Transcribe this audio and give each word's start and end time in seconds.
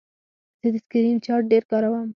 زه 0.61 0.67
د 0.73 0.75
سکرین 0.83 1.17
شاټ 1.25 1.41
ډېر 1.51 1.63
کاروم. 1.71 2.07